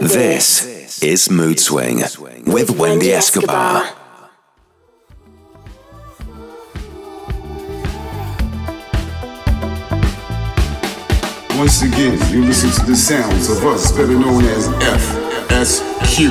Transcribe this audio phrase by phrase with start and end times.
[0.00, 2.02] This is Mood Swing
[2.46, 3.84] with Wendy Escobar.
[11.50, 14.68] Once again, you listen to the sounds of us, better known as
[15.50, 16.30] FSQ.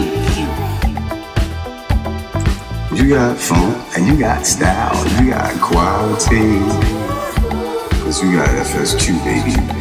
[2.98, 6.58] You got funk and you got style, you got quality.
[8.02, 9.79] Cause you got FSQ, baby.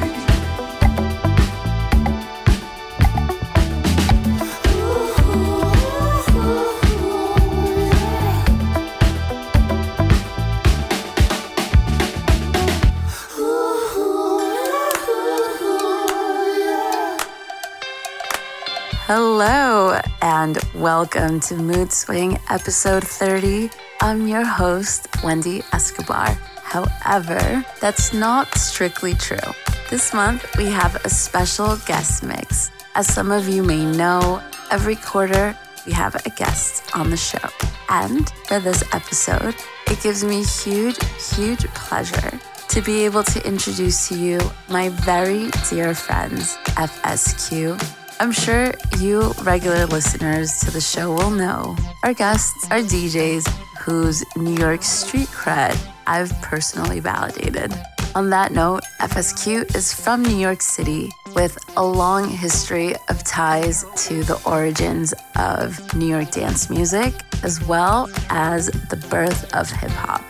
[19.40, 23.70] Hello, and welcome to Mood Swing episode 30.
[24.00, 26.30] I'm your host, Wendy Escobar.
[26.64, 29.52] However, that's not strictly true.
[29.90, 32.72] This month, we have a special guest mix.
[32.96, 34.42] As some of you may know,
[34.72, 37.48] every quarter we have a guest on the show.
[37.90, 39.54] And for this episode,
[39.86, 40.98] it gives me huge,
[41.36, 48.32] huge pleasure to be able to introduce to you my very dear friends, FSQ I'm
[48.32, 53.46] sure you regular listeners to the show will know our guests are DJs
[53.78, 57.72] whose New York street cred I've personally validated.
[58.16, 63.84] On that note, FSQ is from New York City with a long history of ties
[64.08, 69.90] to the origins of New York dance music, as well as the birth of hip
[69.90, 70.24] hop.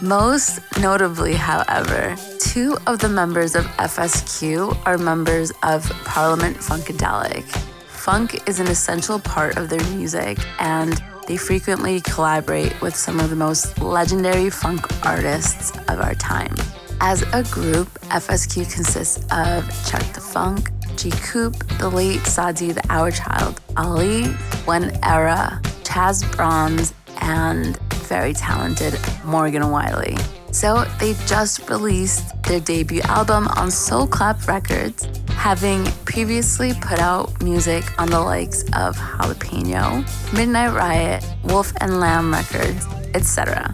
[0.00, 2.16] Most notably, however,
[2.56, 7.44] two of the members of FSQ are members of Parliament Funkadelic.
[7.86, 10.98] Funk is an essential part of their music, and
[11.28, 16.54] they frequently collaborate with some of the most legendary funk artists of our time.
[17.02, 22.82] As a group, FSQ consists of Chuck the Funk, G Coop, the late Sadi the
[22.88, 24.28] Hour Child, Ali,
[24.64, 27.76] One Era, Chaz Bronze, and
[28.08, 30.16] very talented Morgan Wiley.
[30.56, 37.42] So they just released their debut album on Soul Clap Records, having previously put out
[37.42, 40.02] music on the likes of Jalapeno,
[40.32, 43.70] Midnight Riot, Wolf and Lamb Records, etc.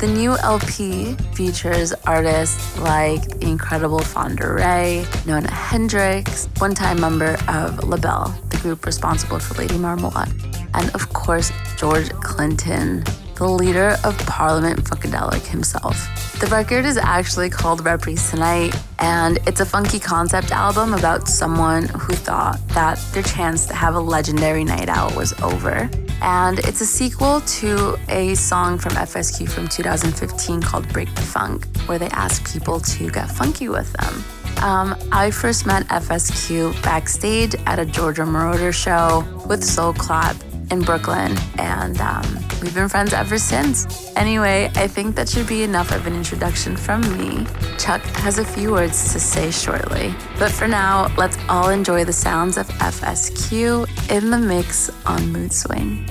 [0.00, 7.38] The new LP features artists like the incredible Fonda Rae, Nona Hendryx, one time member
[7.48, 10.28] of LaBelle, the group responsible for Lady Marmalade,
[10.74, 13.02] and of course, George Clinton,
[13.38, 15.96] the leader of Parliament Funkadelic himself.
[16.40, 21.88] The record is actually called Reprise Tonight, and it's a funky concept album about someone
[21.88, 25.88] who thought that their chance to have a legendary night out was over.
[26.20, 31.66] And it's a sequel to a song from FSQ from 2015 called Break the Funk,
[31.86, 34.24] where they ask people to get funky with them.
[34.62, 40.36] Um, I first met FSQ backstage at a Giorgio Moroder show with Soul Clap
[40.70, 42.24] in Brooklyn, and um,
[42.60, 44.12] we've been friends ever since.
[44.16, 47.46] Anyway, I think that should be enough of an introduction from me.
[47.78, 50.14] Chuck has a few words to say shortly.
[50.38, 55.52] But for now, let's all enjoy the sounds of FSQ in the mix on Mood
[55.52, 56.04] Swing.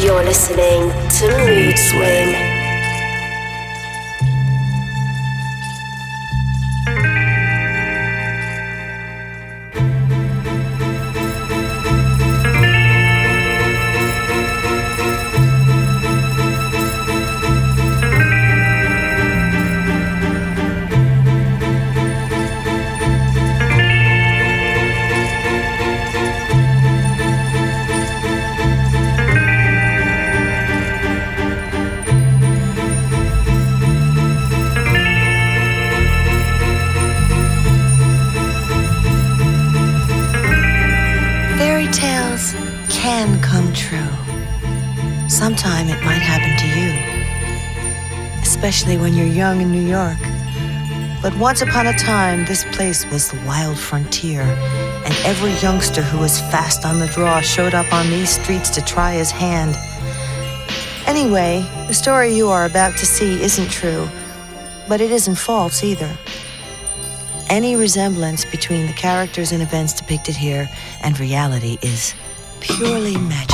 [0.00, 2.53] You're listening to Mood Swing.
[48.84, 50.18] Especially when you're young in New York.
[51.22, 56.18] But once upon a time, this place was the wild frontier, and every youngster who
[56.18, 59.74] was fast on the draw showed up on these streets to try his hand.
[61.06, 64.06] Anyway, the story you are about to see isn't true,
[64.86, 66.14] but it isn't false either.
[67.48, 70.68] Any resemblance between the characters and events depicted here
[71.02, 72.14] and reality is
[72.60, 73.53] purely magic.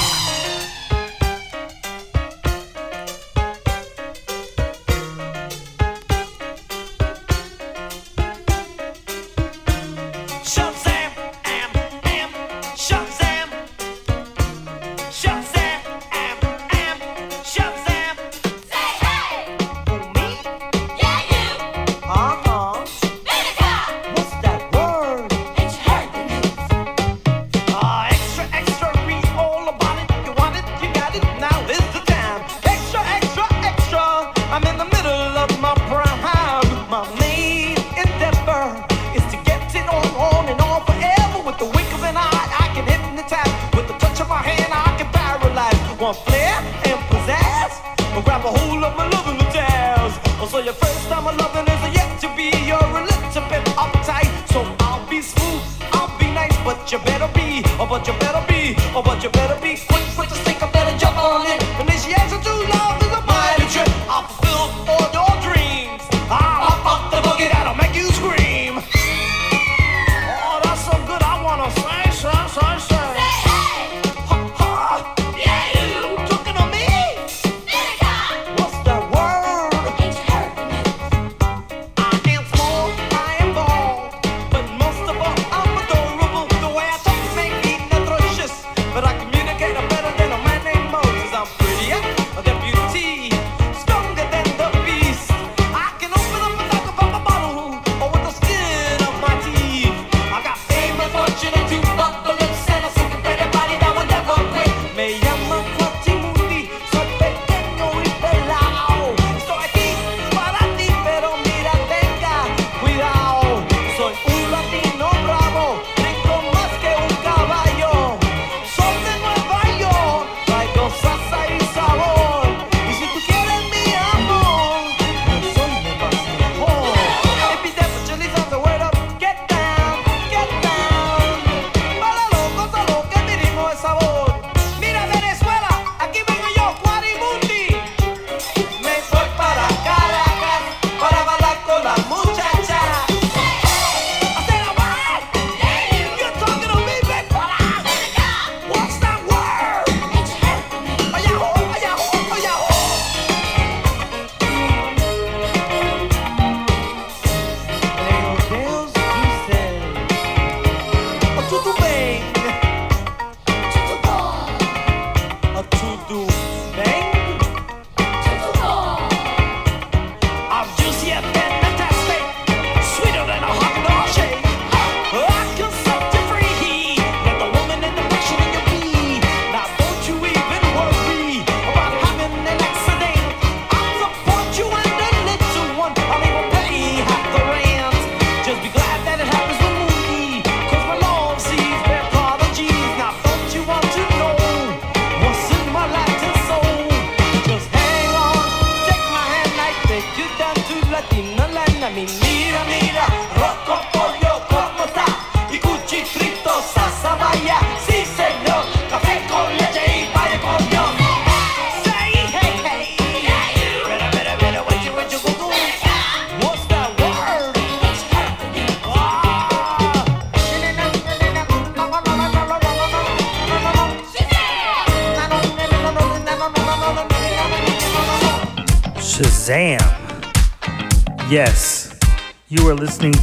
[58.94, 59.76] Oh, but you better be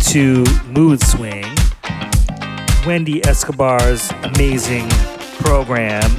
[0.08, 1.44] to Mood Swing,
[2.86, 4.88] Wendy Escobar's amazing
[5.40, 6.10] program,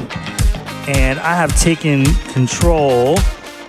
[0.86, 3.18] and I have taken control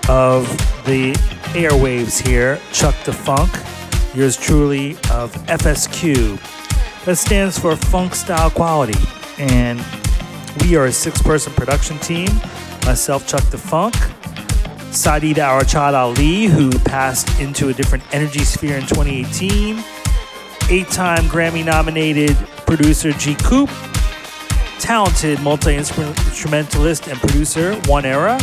[0.10, 0.46] of
[0.86, 1.13] the
[1.53, 2.60] airwaves here.
[2.74, 3.50] Chuck the Funk,
[4.13, 6.38] yours truly of FSQ.
[7.05, 9.00] That stands for Funk Style Quality,
[9.38, 9.82] and
[10.62, 12.27] we are a six-person production team.
[12.86, 13.96] Myself, Chuck the Funk.
[14.91, 19.82] Saeed Arachad Ali, who passed into a different energy sphere in 2018.
[20.72, 23.34] Eight time Grammy nominated producer G.
[23.34, 23.72] Coop.
[24.78, 28.38] Talented multi instrumentalist and producer One Era.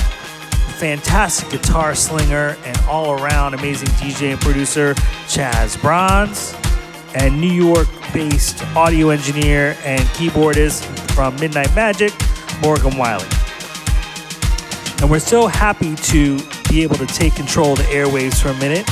[0.78, 4.94] Fantastic guitar slinger and all around amazing DJ and producer
[5.28, 6.52] Chaz Bronze.
[7.14, 12.12] And New York based audio engineer and keyboardist from Midnight Magic,
[12.60, 13.28] Morgan Wiley.
[15.00, 18.58] And we're so happy to be able to take control of the airwaves for a
[18.58, 18.84] minute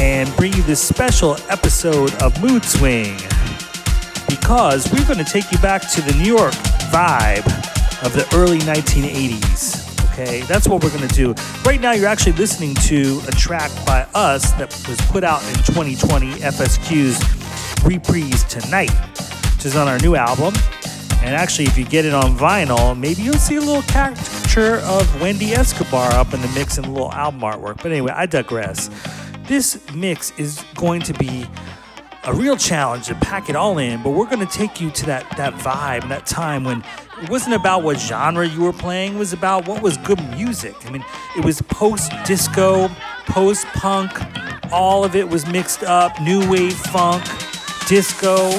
[0.00, 3.18] and bring you this special episode of Mood Swing
[4.30, 6.54] because we're going to take you back to the New York
[6.90, 7.44] vibe
[8.02, 10.10] of the early 1980s.
[10.12, 11.34] Okay, that's what we're going to do.
[11.66, 15.54] Right now, you're actually listening to a track by us that was put out in
[15.64, 18.90] 2020, FSQ's Reprise Tonight,
[19.54, 20.54] which is on our new album.
[21.22, 25.20] And actually, if you get it on vinyl, maybe you'll see a little caricature of
[25.20, 27.82] Wendy Escobar up in the mix and a little album artwork.
[27.82, 28.88] But anyway, I digress.
[29.50, 31.44] This mix is going to be
[32.22, 35.06] a real challenge to pack it all in, but we're going to take you to
[35.06, 36.84] that that vibe, that time when
[37.20, 40.76] it wasn't about what genre you were playing, it was about what was good music.
[40.86, 41.04] I mean,
[41.36, 42.86] it was post disco,
[43.26, 44.12] post punk,
[44.70, 47.24] all of it was mixed up, new wave funk,
[47.88, 48.52] disco,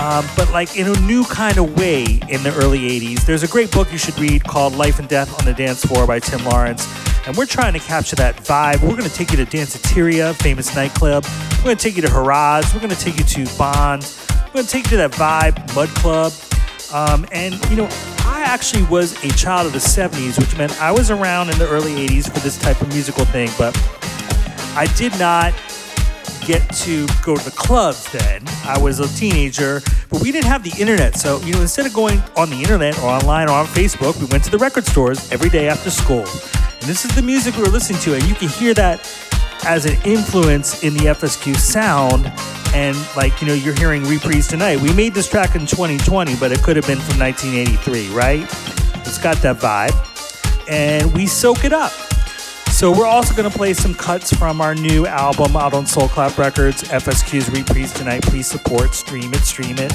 [0.00, 3.24] um, but like in a new kind of way in the early 80s.
[3.24, 6.04] There's a great book you should read called Life and Death on the Dance Floor
[6.04, 6.84] by Tim Lawrence.
[7.26, 8.82] And we're trying to capture that vibe.
[8.82, 11.24] We're going to take you to Danceteria, famous nightclub.
[11.58, 12.74] We're going to take you to Haraj.
[12.74, 14.02] We're going to take you to Bond.
[14.46, 16.32] We're going to take you to that vibe, Mud Club.
[16.92, 17.88] Um, and, you know,
[18.24, 21.68] I actually was a child of the 70s, which meant I was around in the
[21.68, 23.76] early 80s for this type of musical thing, but
[24.74, 25.54] I did not
[26.46, 28.42] get to go to the clubs then.
[28.64, 31.16] I was a teenager, but we didn't have the internet.
[31.16, 34.26] So, you know, instead of going on the internet or online or on Facebook, we
[34.26, 36.24] went to the record stores every day after school.
[36.26, 39.00] And this is the music we were listening to, and you can hear that
[39.64, 42.32] as an influence in the FSQ sound.
[42.74, 44.80] And like, you know, you're hearing Reprise tonight.
[44.80, 48.42] We made this track in 2020, but it could have been from 1983, right?
[49.06, 49.94] It's got that vibe.
[50.68, 51.92] And we soak it up.
[52.82, 56.08] So we're also going to play some cuts from our new album out on Soul
[56.08, 58.22] Clap Records, FSQ's Reprise Tonight.
[58.22, 59.92] Please support, stream it, stream it,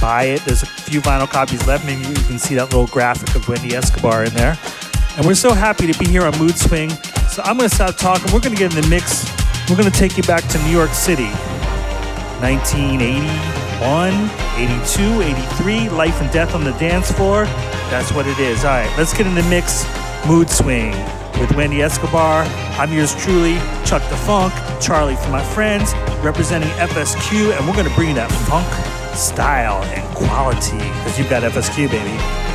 [0.00, 0.40] buy it.
[0.42, 1.84] There's a few vinyl copies left.
[1.84, 4.56] Maybe you can see that little graphic of Wendy Escobar in there.
[5.16, 6.90] And we're so happy to be here on Mood Swing.
[7.30, 8.32] So I'm going to stop talking.
[8.32, 9.24] We're going to get in the mix.
[9.68, 11.30] We're going to take you back to New York City,
[12.38, 14.14] 1981,
[14.54, 15.22] 82,
[15.58, 17.46] 83, Life and Death on the Dance Floor.
[17.90, 18.64] That's what it is.
[18.64, 19.84] All right, let's get in the mix.
[20.28, 20.94] Mood Swing
[21.40, 22.44] with Wendy Escobar.
[22.78, 23.54] I'm yours truly,
[23.84, 28.30] Chuck the Funk, Charlie for my friends, representing FSQ, and we're gonna bring you that
[28.48, 28.68] funk
[29.16, 32.49] style and quality because you've got FSQ, baby.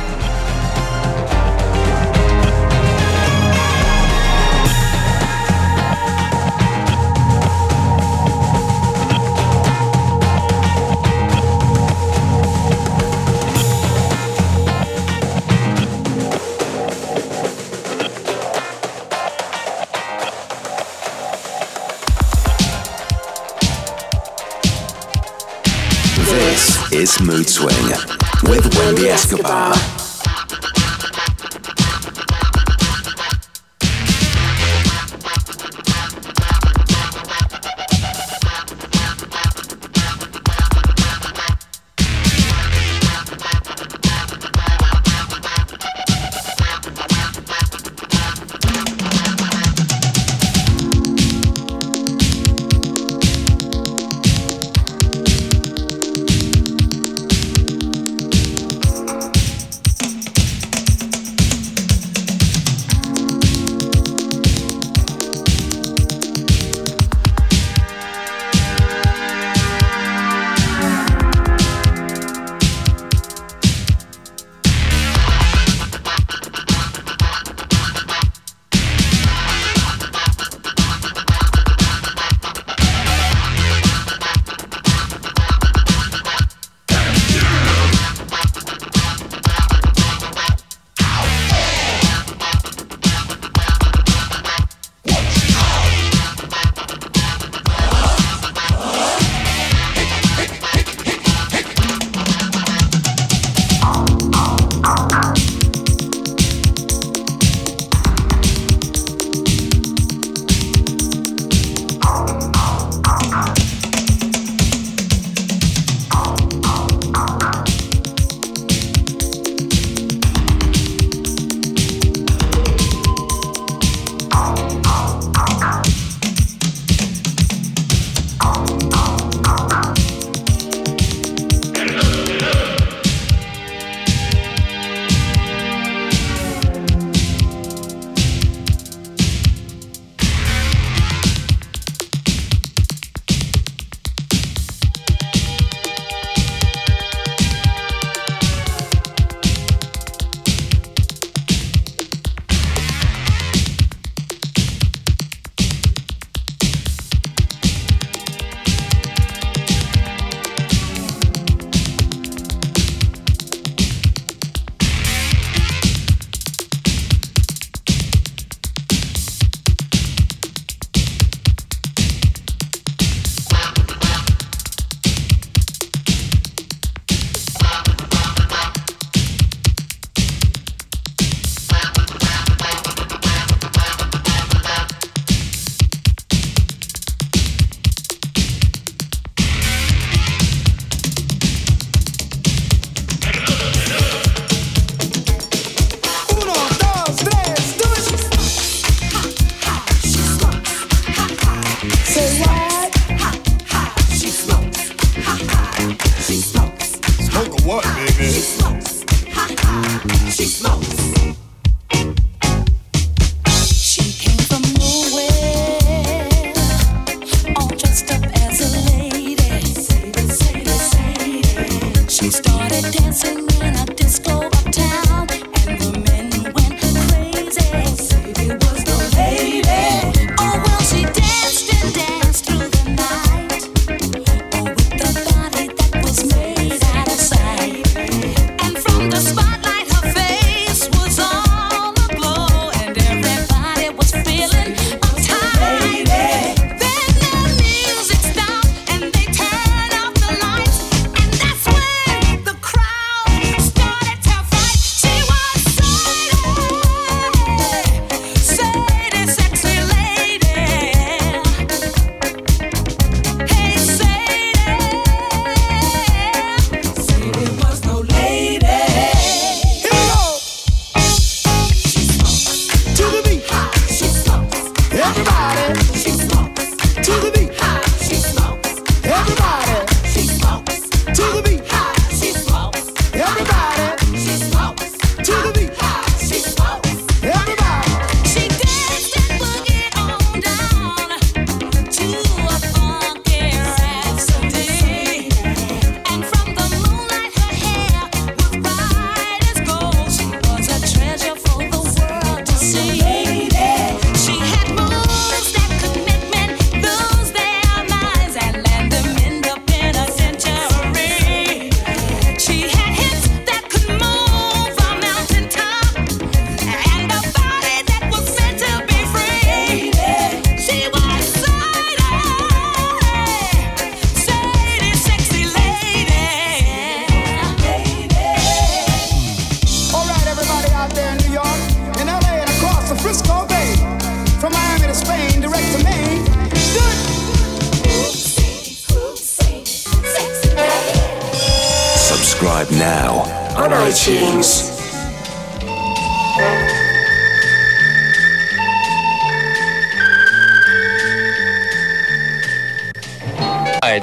[27.24, 27.88] Mood Swing
[28.44, 30.05] with Wendy Escobar.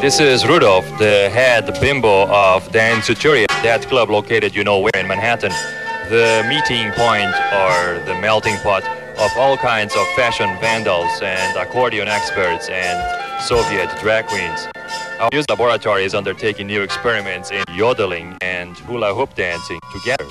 [0.03, 5.07] This is Rudolph, the head bimbo of Danceteria, that club located you know where in
[5.07, 5.53] Manhattan.
[6.09, 8.83] The meeting point or the melting pot
[9.17, 12.99] of all kinds of fashion vandals and accordion experts and
[13.41, 14.67] Soviet drag queens.
[15.21, 20.29] Our music laboratory is undertaking new experiments in yodeling and hula hoop dancing together.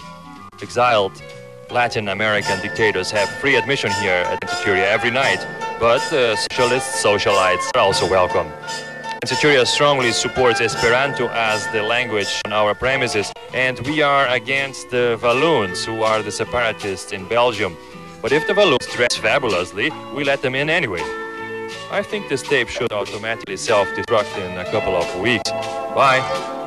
[0.61, 1.23] Exiled
[1.71, 5.41] Latin American dictators have free admission here at Centuria every night,
[5.81, 8.53] but uh, socialist socialites are also welcome.
[9.25, 15.17] Centuria strongly supports Esperanto as the language on our premises, and we are against the
[15.23, 17.77] Walloons, who are the separatists in Belgium.
[18.21, 21.03] But if the Walloons dress fabulously, we let them in anyway.
[21.93, 25.49] I think this tape should automatically self-destruct in a couple of weeks.
[25.95, 26.62] Bye.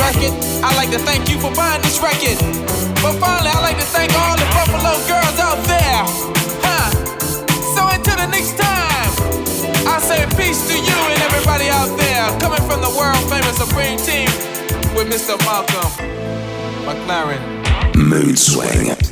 [0.00, 0.32] Record.
[0.64, 2.38] I'd like to thank you for buying this record.
[3.02, 6.02] But finally, I'd like to thank all the Buffalo girls out there.
[6.64, 6.90] Huh?
[7.74, 9.10] So until the next time,
[9.86, 12.26] I say peace to you and everybody out there.
[12.40, 14.28] Coming from the world famous Supreme Team
[14.94, 15.38] with Mr.
[15.44, 15.90] Malcolm
[16.84, 17.40] McLaren.
[17.96, 19.09] Mood swing.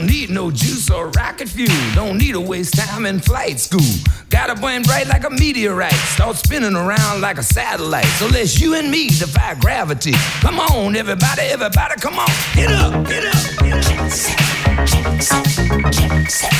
[0.00, 1.68] Don't need no juice or rocket fuel.
[1.94, 3.84] Don't need to waste time in flight school.
[4.30, 5.92] Gotta burn bright like a meteorite.
[5.92, 8.06] Start spinning around like a satellite.
[8.16, 10.14] So let's you and me defy gravity.
[10.40, 12.30] Come on, everybody, everybody, come on.
[12.54, 13.82] Get up, get up, get up.
[13.82, 14.38] Jet set,
[14.86, 16.52] jet set, jet set.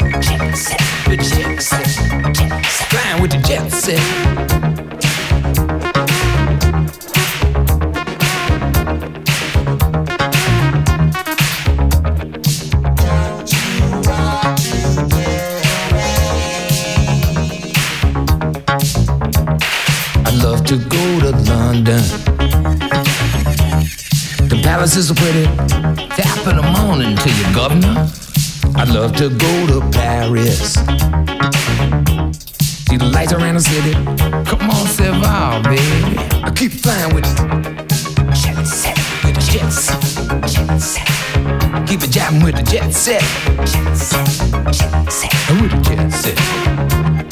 [0.00, 2.66] The jet set, jet set.
[2.88, 4.95] Flying with the jet set.
[20.66, 22.02] To go to London.
[24.48, 25.44] The palaces are pretty.
[26.16, 28.10] Tap in the morning to your governor.
[28.74, 30.74] I'd love to go to Paris.
[32.88, 33.92] See the lights around the city.
[34.44, 36.18] Come on, Seval, baby.
[36.42, 37.26] I keep flying with
[38.34, 40.02] jet set, with the jet set,
[40.48, 41.86] jet set.
[41.86, 43.22] Keep it jabbing with the jet set,
[43.66, 44.26] jet set,
[44.72, 47.25] jet set, with the jet set.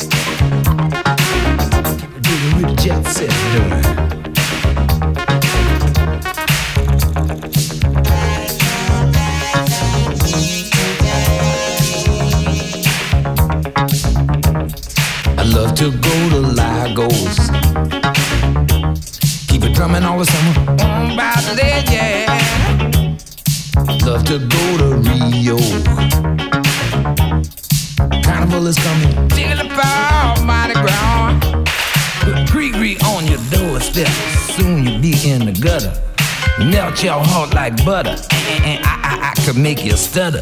[2.64, 3.85] Doing.
[15.37, 17.37] I love to go to Lagos.
[19.48, 20.55] Keep it drumming all the summer.
[24.05, 25.59] Love to go to Rio.
[28.22, 29.29] Carnival is coming.
[29.31, 31.44] Jiggle the ball, mighty ground.
[32.24, 34.08] Put Gregory on your doorstep.
[34.56, 35.92] Soon you'll be in the gutter.
[36.58, 38.16] Melt your heart like butter.
[38.64, 40.40] And I, I, I could make you stutter.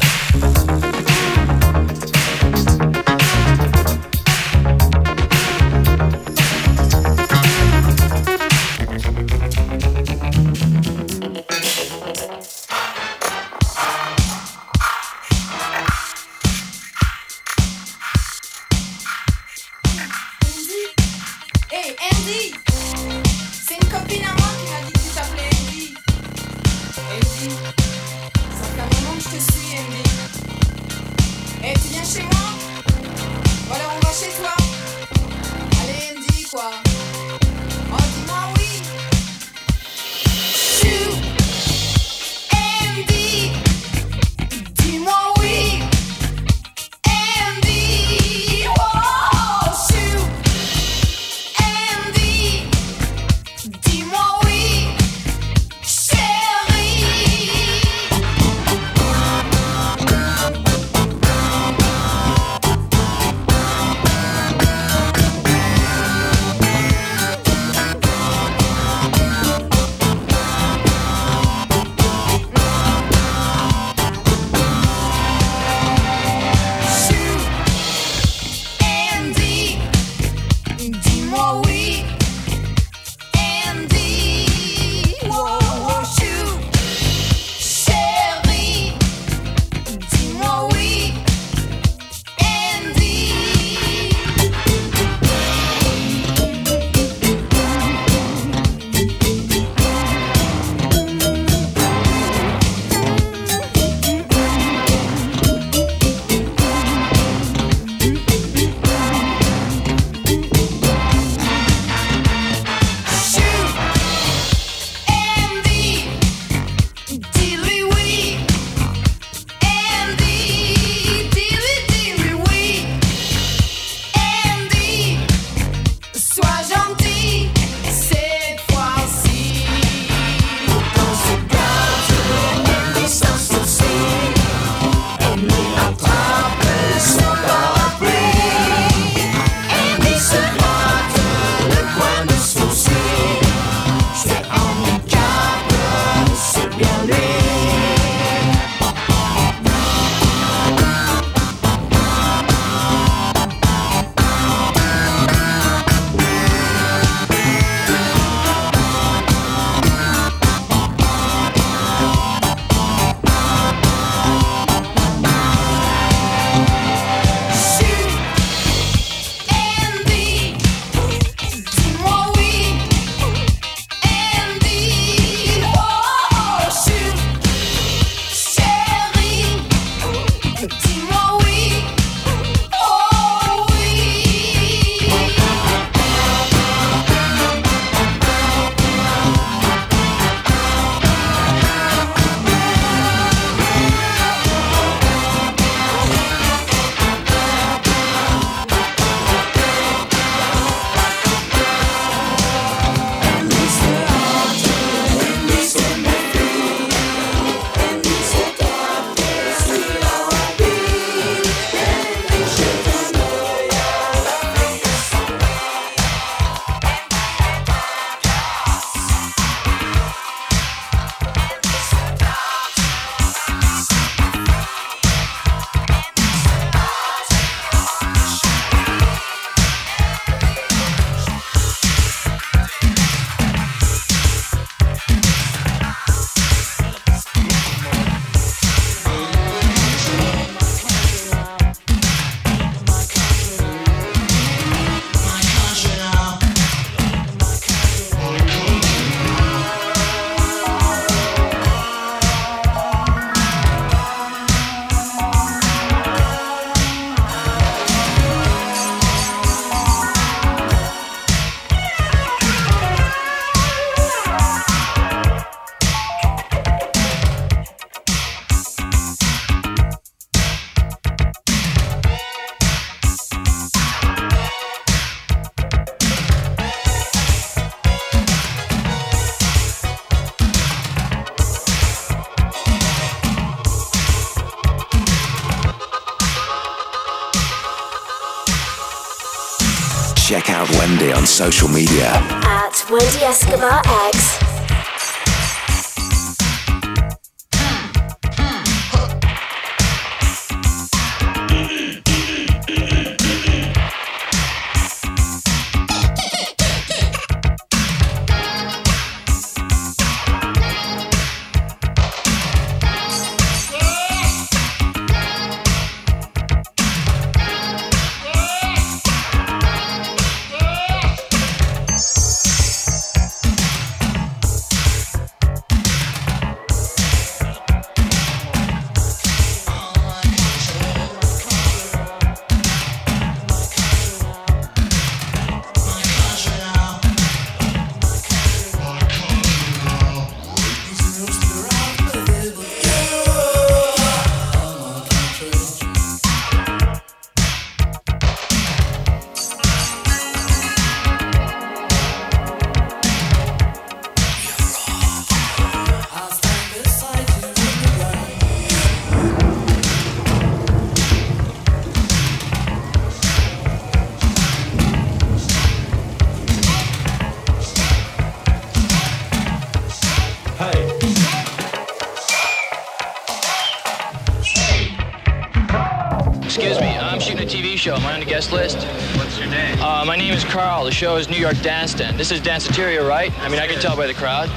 [380.83, 382.17] The show is New York Dance Den.
[382.17, 383.31] This is Danceteria, right?
[383.39, 384.49] I mean, I can tell by the crowd.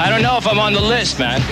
[0.00, 1.42] I don't know if I'm on the list, man.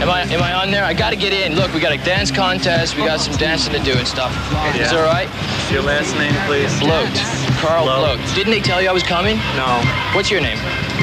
[0.00, 0.84] Am I am I on there?
[0.84, 1.54] I gotta get in.
[1.54, 2.96] Look, we got a dance contest.
[2.96, 4.32] We got some dancing to do and stuff.
[4.74, 5.28] Is it all right?
[5.70, 6.72] Your last name, please.
[6.80, 7.12] Bloat.
[7.60, 8.18] Carl Bloat.
[8.34, 9.36] Didn't they tell you I was coming?
[9.56, 9.82] No.
[10.14, 10.58] What's your name?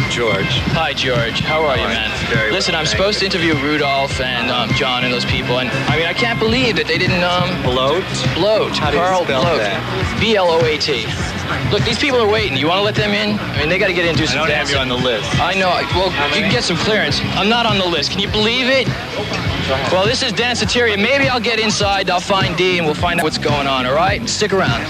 [0.10, 0.60] George.
[0.74, 1.40] Hi, George.
[1.42, 2.10] How are you, man?
[2.34, 5.70] Very Listen, well, I'm supposed to interview Rudolph and um, John and those people, and
[5.88, 7.62] I mean, I can't believe that they didn't um.
[7.64, 8.04] Bloat?
[8.36, 8.76] Bloat.
[8.78, 9.60] How do you Carl spell Bloat.
[9.60, 10.18] that?
[10.20, 11.06] B L O A T.
[11.72, 12.58] Look, these people are waiting.
[12.58, 13.40] You want to let them in?
[13.40, 14.90] I mean, they got to get in and do I some don't have you on
[14.90, 15.28] the list.
[15.40, 15.70] I know.
[15.96, 17.20] Well, you can get some clearance.
[17.36, 18.12] I'm not on the list.
[18.12, 18.88] Can you believe it?
[19.92, 20.98] Well, this is Danceteria.
[20.98, 22.10] Maybe I'll get inside.
[22.10, 23.86] I'll find D, and we'll find out what's going on.
[23.86, 24.28] All right?
[24.28, 24.82] Stick around.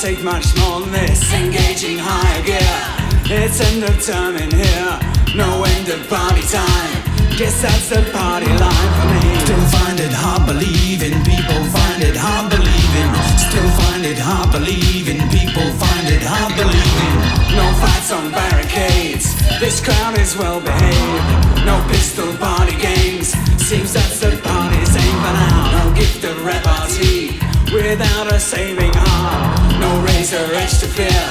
[0.00, 1.20] Take much more than this?
[1.34, 2.80] Engaging higher gear.
[3.28, 4.92] It's end of term in here,
[5.36, 6.92] no end of party time.
[7.36, 9.28] Guess that's the party line for me.
[9.44, 13.10] Still find it hard believing people find it hard believing.
[13.44, 17.14] Still find it hard believing people find it hard believing.
[17.52, 19.36] No fights on barricades.
[19.60, 21.66] This crowd is well behaved.
[21.68, 23.36] No pistol party games.
[23.60, 25.84] Seems that's the party's aim for now.
[25.84, 27.29] No gift of repartee
[27.72, 29.80] without a saving heart.
[29.80, 31.22] No razor edge to fear.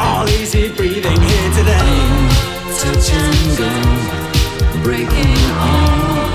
[0.00, 1.94] All easy breathing here today.
[2.78, 6.30] Touch and breaking all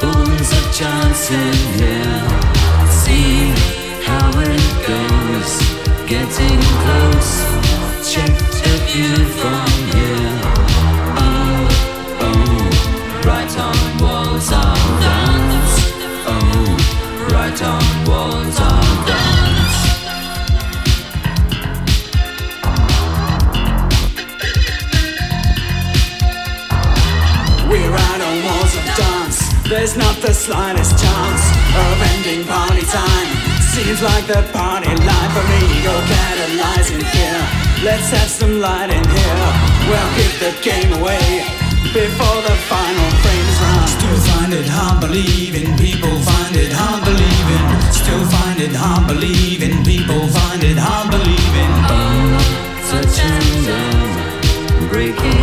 [0.00, 2.20] bones of Johnson here.
[3.02, 3.52] See
[4.08, 5.52] how it goes,
[6.06, 7.32] getting close.
[8.12, 10.17] Check the view from here.
[29.68, 31.42] There's not the slightest chance
[31.76, 33.28] of ending party time.
[33.60, 35.60] Seems like the party life for me.
[35.84, 37.36] Go catalyze in fear.
[37.84, 39.48] Let's have some light in here.
[39.84, 41.44] We'll give the game away
[41.92, 43.88] before the final frames run.
[43.92, 47.66] Still find it hard believing people find it hard believing.
[47.92, 51.72] Still find it hard believing people find it hard believing.
[51.92, 52.40] Oh,
[52.88, 55.37] touch and breaking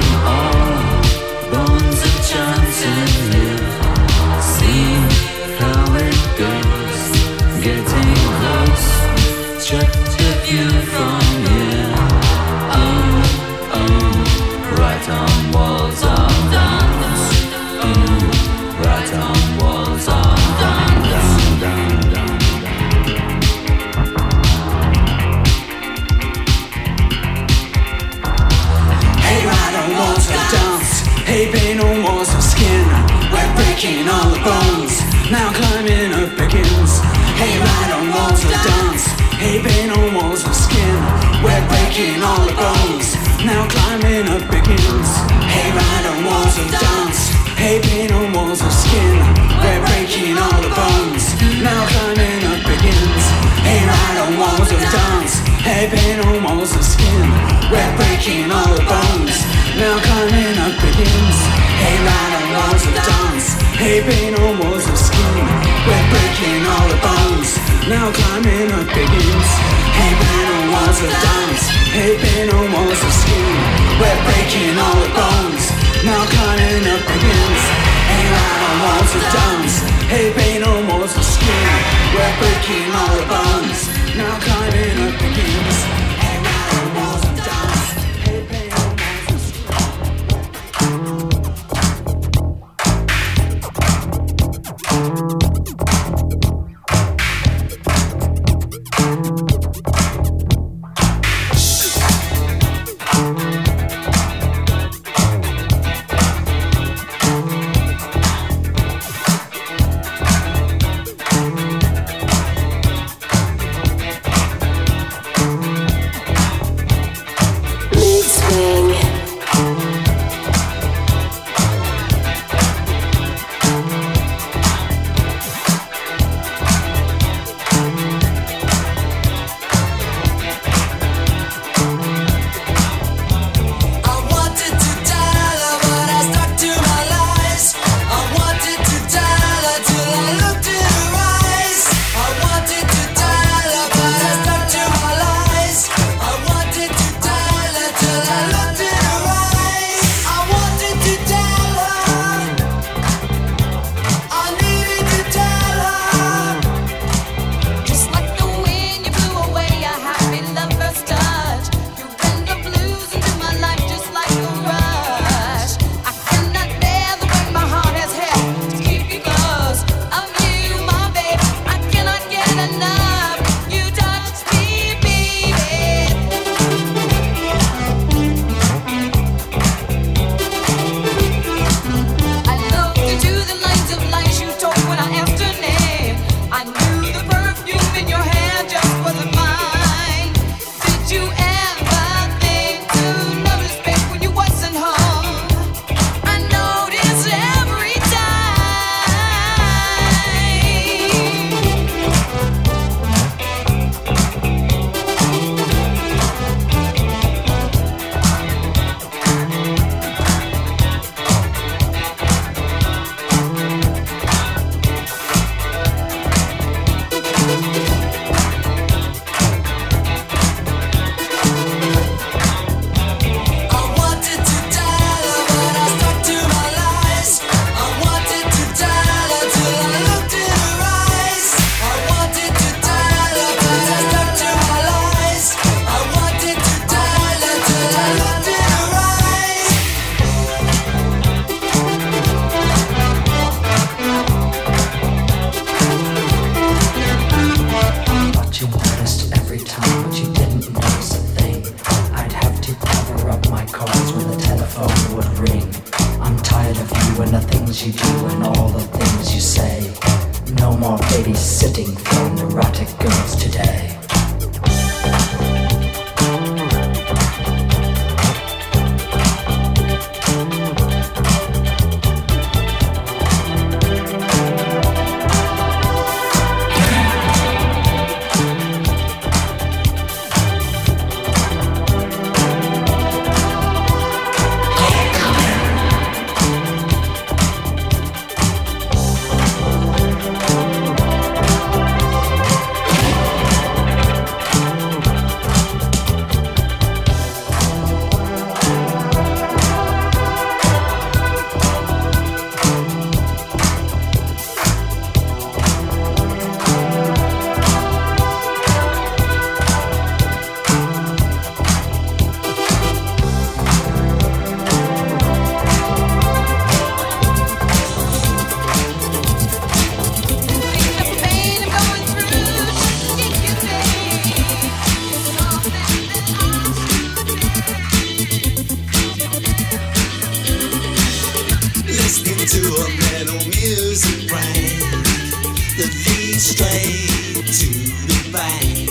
[335.78, 337.68] The V straight to
[338.08, 338.88] the bank.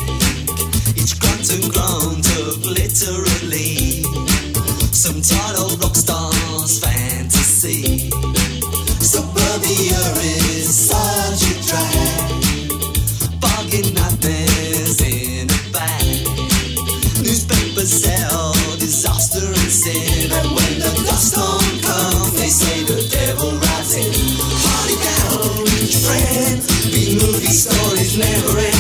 [0.99, 1.73] Each grunt and
[2.67, 4.03] literally
[4.93, 6.24] some title rock star.
[27.45, 28.74] Movie stories never end.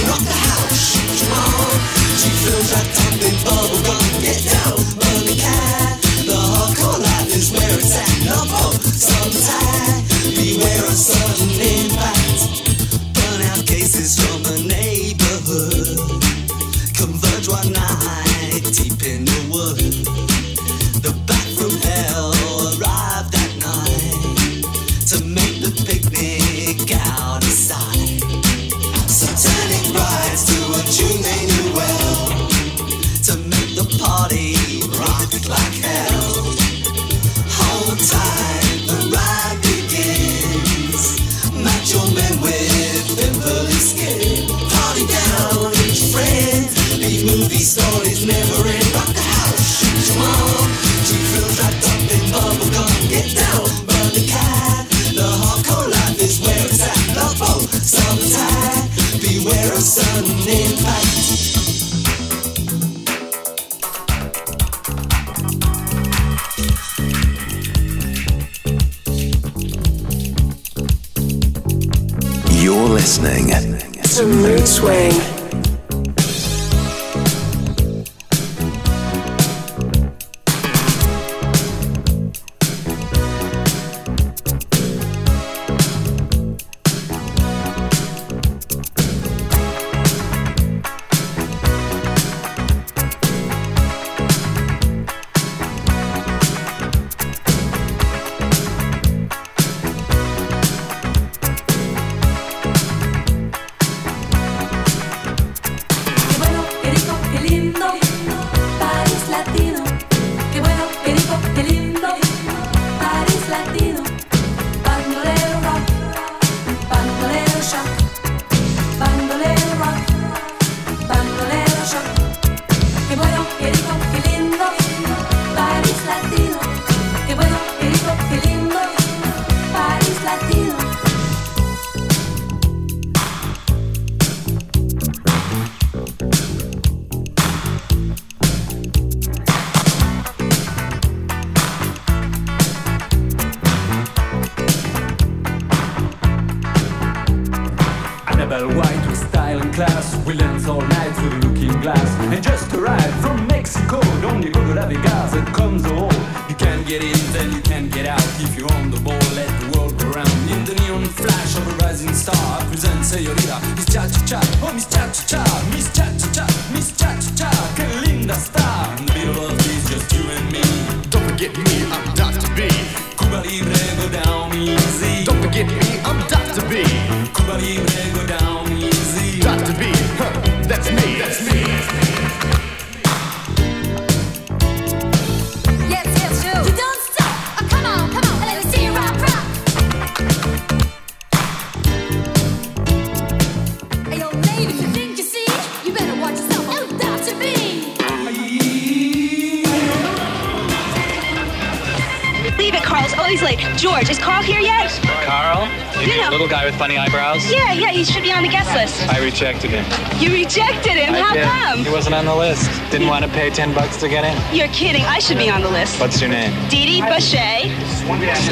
[203.84, 204.90] George, is Carl here yet?
[205.26, 205.68] Carl?
[206.00, 206.30] You know.
[206.30, 207.44] Little guy with funny eyebrows?
[207.52, 209.06] Yeah, yeah, he should be on the guest list.
[209.12, 209.84] I rejected him.
[210.18, 211.14] You rejected him.
[211.14, 211.44] I How did.
[211.44, 211.84] come?
[211.84, 212.70] He wasn't on the list.
[212.90, 214.56] Didn't want to pay 10 bucks to get in.
[214.56, 215.02] You're kidding.
[215.04, 216.00] I should be on the list.
[216.00, 216.50] What's your name?
[216.70, 217.68] Dee Dee Bachet,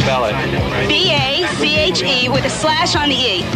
[0.03, 0.35] Spell it.
[0.87, 3.41] B A C H E with a slash on the E.
[3.41, 3.55] It's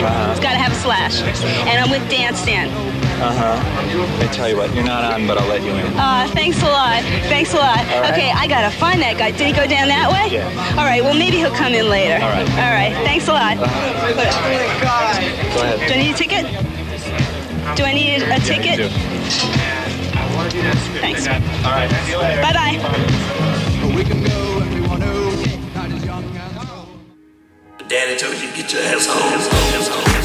[0.00, 0.34] Uh-huh.
[0.40, 1.20] got to have a slash.
[1.68, 2.72] And I'm with Dance Stand.
[3.20, 4.24] Uh-huh.
[4.24, 5.86] I tell you what, you're not on, but I'll let you in.
[5.98, 7.02] Uh, thanks a lot.
[7.26, 7.78] Thanks a lot.
[7.78, 8.12] All right.
[8.12, 9.32] Okay, I gotta find that guy.
[9.32, 10.28] Did he go down that way?
[10.34, 10.46] Yeah.
[10.78, 12.14] All right, well, maybe he'll come in later.
[12.22, 12.48] All right.
[12.62, 13.56] All right, thanks a lot.
[13.58, 13.64] Go
[15.62, 15.78] ahead.
[15.88, 16.46] Do I need a ticket?
[17.76, 18.90] Do I need a ticket?
[20.50, 20.62] do.
[21.00, 21.26] Thanks.
[21.26, 21.90] All right.
[22.04, 22.42] See you later.
[22.42, 23.94] Bye bye.
[23.94, 25.14] We can go and we want to.
[25.74, 27.88] Not as young as old.
[27.88, 30.17] Daddy told you to get your ass home.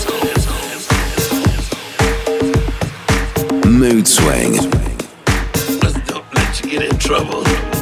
[3.84, 4.54] Mood Swing.
[6.06, 7.73] Don't let you get in trouble.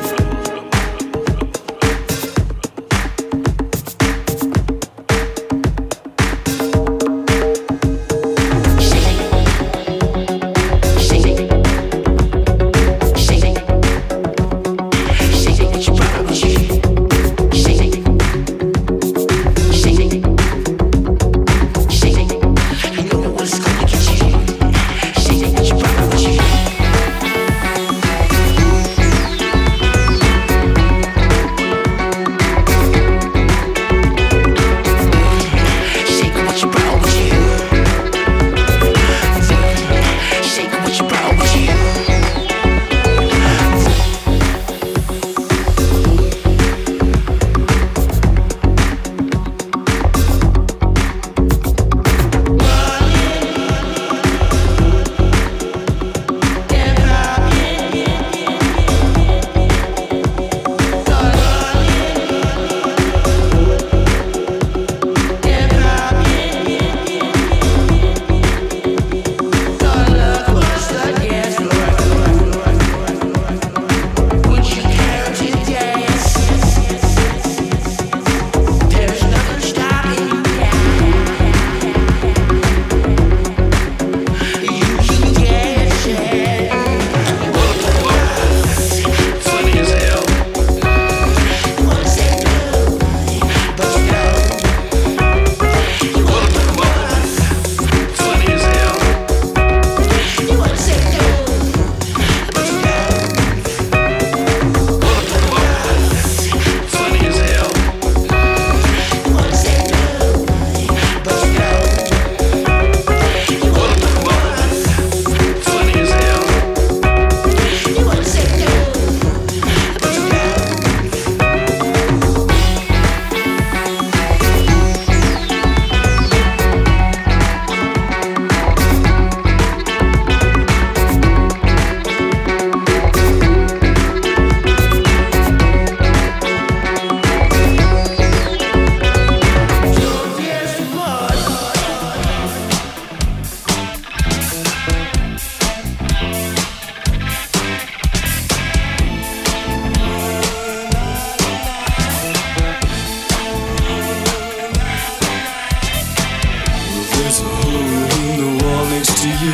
[157.21, 159.53] there's a hole in the wall next to you.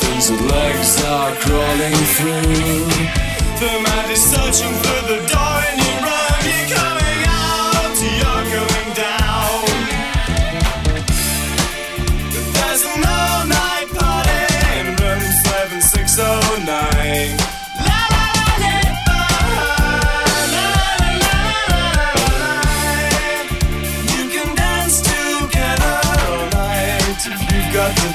[0.00, 2.84] Things with legs are crawling through.
[3.60, 5.53] The man is searching for the dark.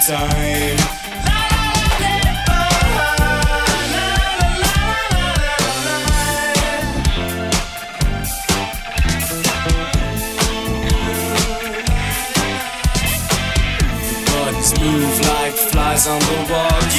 [0.08, 1.00] Time.
[16.08, 16.99] On the wall.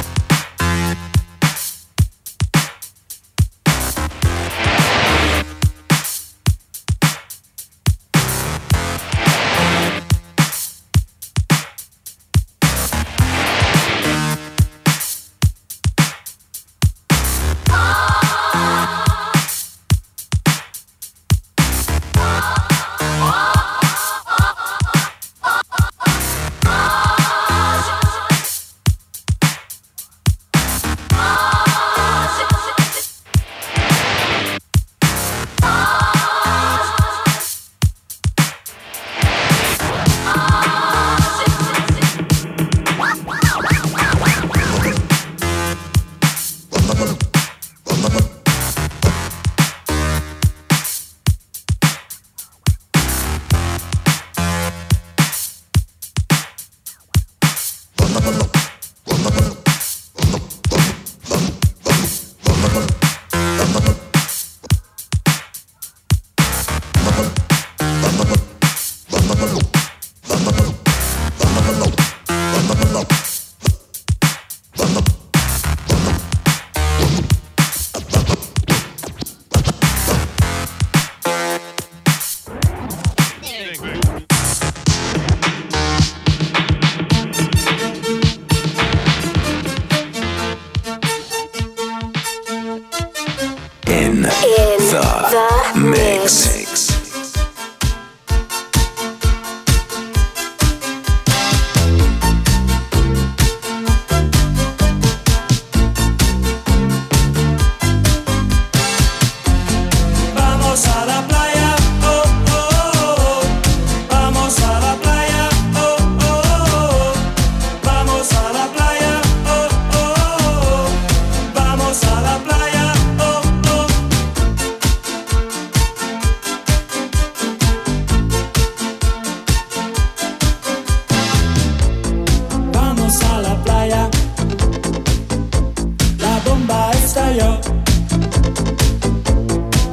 [137.41, 137.59] radio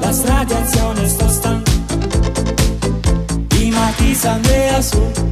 [0.00, 1.70] La stradiazione sta stando.
[3.48, 5.27] Di Matisa Andrea su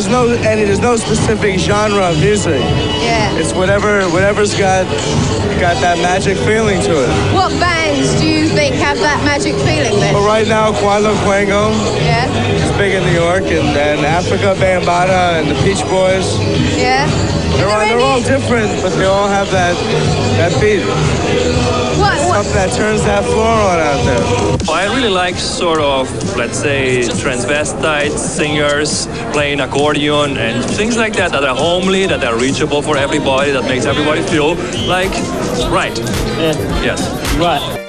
[0.00, 2.58] there's no any, there's no specific genre of music.
[3.04, 3.36] Yeah.
[3.36, 4.88] It's whatever whatever's got
[5.60, 7.08] got that magic feeling to it.
[7.36, 10.14] What bands do you think have that magic feeling then?
[10.14, 11.68] But right now, Quando Quango
[12.00, 12.32] Yeah.
[12.48, 16.32] is big in New York, and, and Afrika Bambaataa and the Peech Boys.
[16.80, 17.04] Yeah.
[17.58, 19.76] They're all, they're all different, but they all have that
[20.40, 20.80] that beat.
[22.30, 24.56] What, Something that turns that floor on out there.
[24.68, 31.14] Well, I really like sort of, let's say, transvestite singers playing accordion and things like
[31.14, 34.54] that that are homely, that are reachable for everybody, that makes everybody feel
[34.86, 35.10] like
[35.72, 35.98] right.
[36.84, 37.00] Yes.
[37.36, 37.79] Right.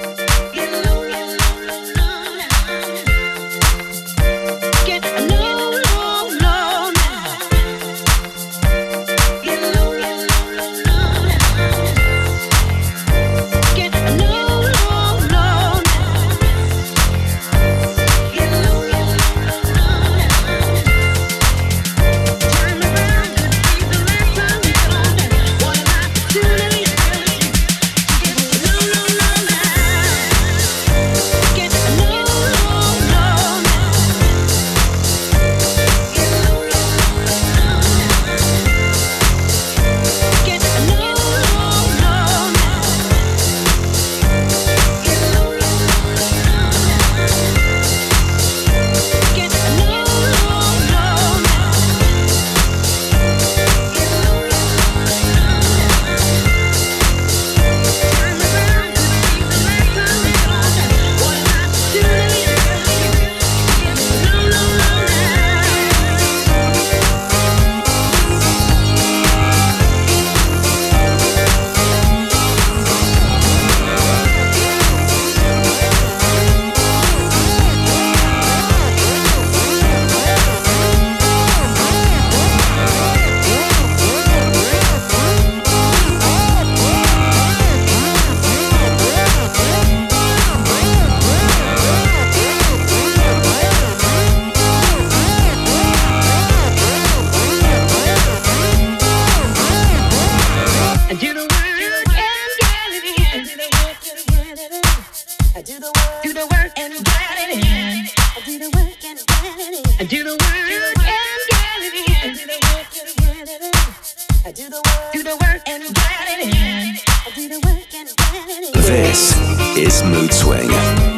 [118.74, 119.36] This
[119.76, 120.68] is Mood Swing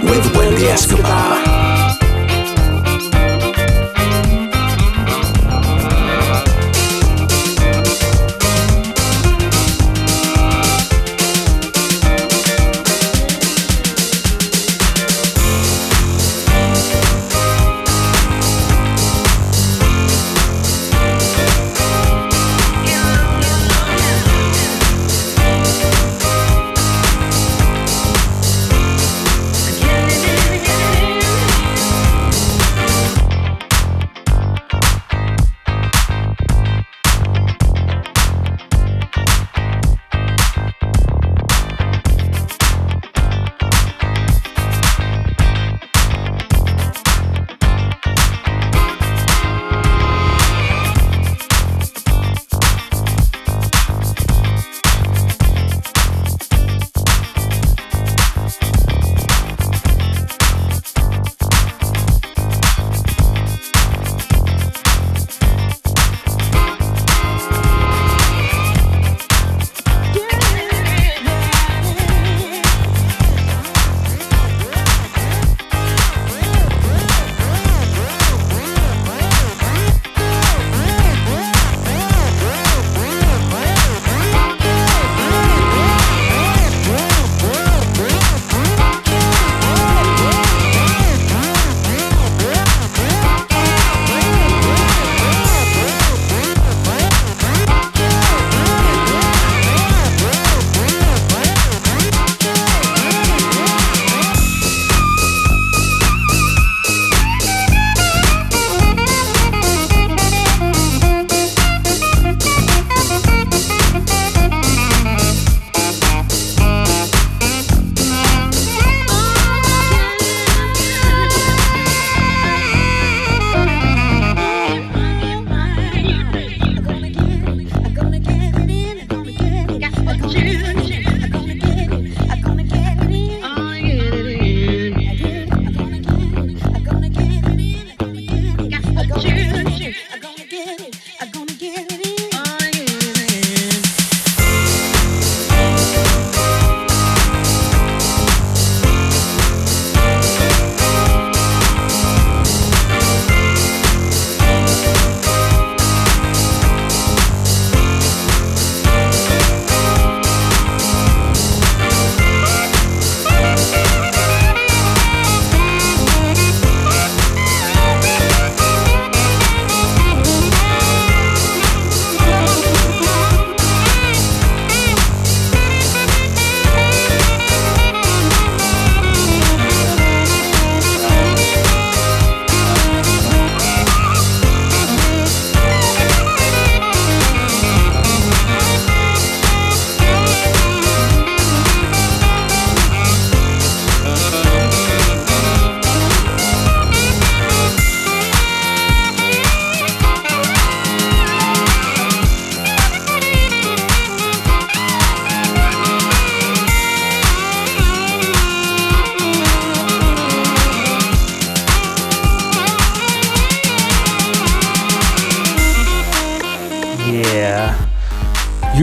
[0.04, 1.53] with Wendy Escobar.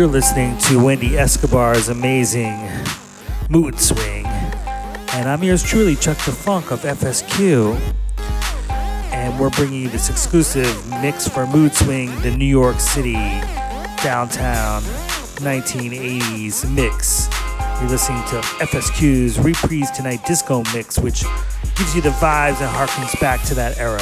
[0.01, 2.67] You're listening to Wendy Escobar's amazing
[3.51, 4.25] Mood Swing.
[4.25, 7.79] And I'm yours truly, Chuck the Funk of FSQ.
[9.13, 13.13] And we're bringing you this exclusive mix for Mood Swing, the New York City
[14.01, 14.81] downtown
[15.37, 17.29] 1980s mix.
[17.79, 21.23] You're listening to FSQ's Reprise Tonight Disco Mix, which
[21.75, 24.01] gives you the vibes and harkens back to that era.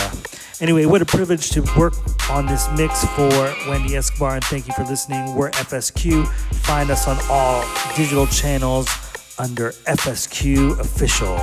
[0.62, 1.93] Anyway, what a privilege to work
[2.30, 3.30] on this mix for
[3.70, 5.34] Wendy Escobar, and thank you for listening.
[5.34, 6.28] We're FSQ.
[6.66, 7.64] Find us on all
[7.95, 8.89] digital channels
[9.38, 11.38] under FSQ Official.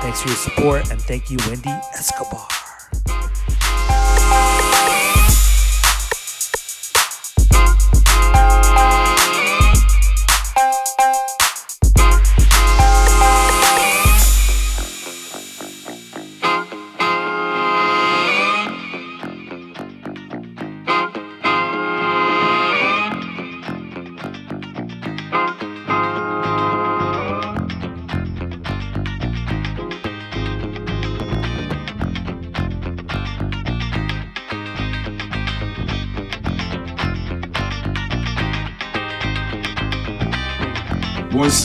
[0.00, 2.48] Thanks for your support, and thank you, Wendy Escobar.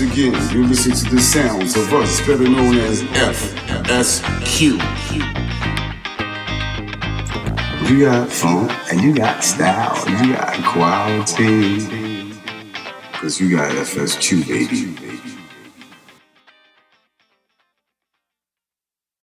[0.02, 4.72] Again, you listen to the sounds of us, better known as FSQ.
[7.88, 11.82] You got funk, and you got style, you got quality.
[13.14, 15.01] Cause you got FSQ, baby.